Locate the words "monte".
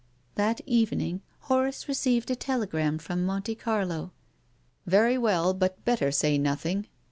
3.23-3.53